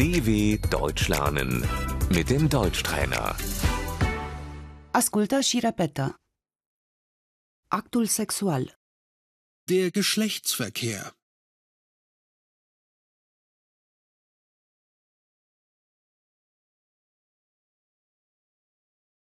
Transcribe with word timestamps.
DW 0.00 0.30
Deutsch 0.70 1.08
lernen 1.08 1.50
mit 2.16 2.26
dem 2.28 2.48
Deutschtrainer. 2.48 3.36
Ascultă 4.92 5.40
și 5.40 5.58
repetă. 5.58 6.14
Actul 7.66 8.06
sexual, 8.06 8.78
Der 9.62 9.90
Geschlechtsverkehr. 9.90 11.04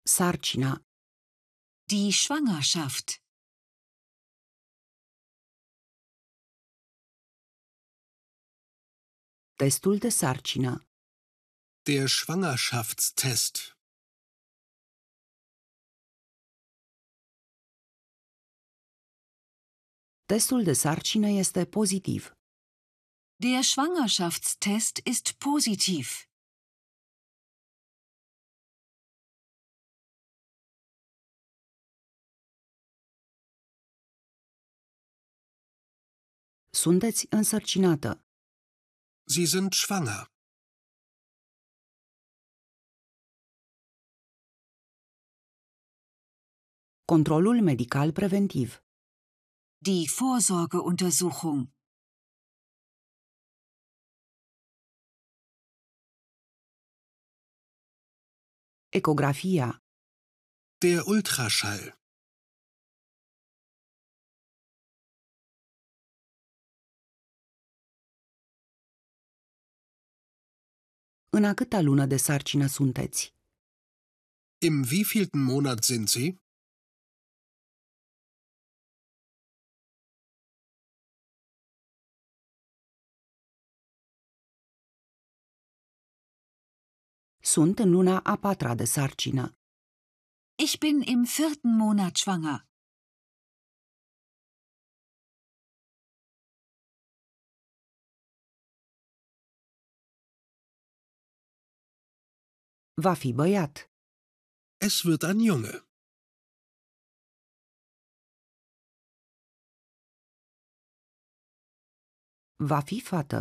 sarcina, 0.03 0.73
Die 1.91 2.11
Schwangerschaft. 2.13 3.24
Testul 9.65 9.99
de 9.99 10.09
sarcină, 10.09 10.73
Der 11.83 12.07
Schwangerschaftstest. 12.09 13.55
testul 20.27 20.63
de 20.63 20.73
sarcină 20.73 21.29
este 21.29 21.67
pozitiv. 21.67 22.23
Der 23.37 23.63
Schwangerschaftstest 23.63 24.97
ist 25.13 25.33
positiv. 25.33 26.07
Sunteți 36.71 37.27
însărcinată. 37.31 38.24
Sie 39.27 39.47
sind 39.47 39.75
schwanger. 39.75 40.27
Controlul 47.07 47.63
medical 47.63 48.13
preventiv, 48.13 48.83
Die 49.81 50.09
Vorsorgeuntersuchung. 50.09 51.71
ecografia, 58.91 59.81
Der 60.83 61.07
Ultraschall. 61.09 61.95
În 71.37 71.45
a 71.45 71.55
câta 71.55 71.81
lună 71.81 72.07
de 72.07 72.17
sarcină 72.17 72.67
sunteți? 72.67 73.35
Im 74.59 74.85
wievielten 74.91 75.43
Monat 75.43 75.83
sind 75.83 76.09
Sie? 76.09 76.39
Sunt 87.41 87.79
în 87.79 87.91
luna 87.91 88.21
a 88.21 88.37
patra 88.37 88.75
de 88.75 88.85
sarcină. 88.85 89.45
Ich 90.65 90.79
bin 90.79 91.01
im 91.01 91.23
vierten 91.37 91.77
Monat 91.77 92.17
schwanger. 92.17 92.74
Va 103.03 103.15
fi 103.15 103.33
băiat. 103.33 103.75
Es 104.87 105.03
wird 105.05 105.23
ein 105.25 105.41
Junge. 105.41 105.75
Va 112.57 112.81
fi 112.81 113.01
fată. 113.01 113.41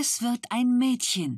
Es 0.00 0.20
wird 0.20 0.44
ein 0.50 0.68
Mädchen. 0.82 1.32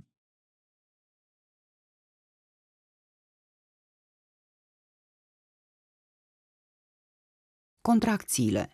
Contracțiile, 7.89 8.65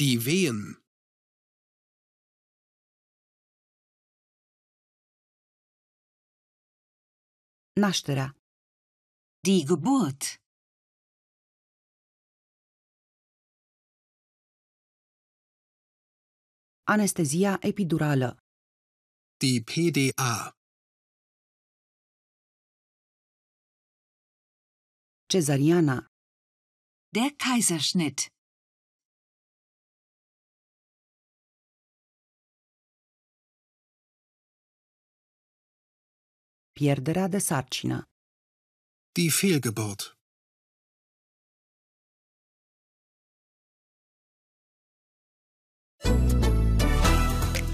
Die 0.00 0.18
Wehen. 0.26 0.87
Nașterea, 7.86 8.28
Die 9.46 9.64
Geburt. 9.68 10.20
anestezia 16.94 17.52
epidurală, 17.70 18.30
Die 19.42 19.60
PDA. 19.70 20.34
cezariana, 25.32 25.98
Der 27.16 27.30
Kaiserschnitt. 27.44 28.18
Pierderea 36.78 37.28
de 37.28 37.38
sarcină, 37.38 38.08
Die 39.12 39.30
Fehlgeburt. 39.30 40.18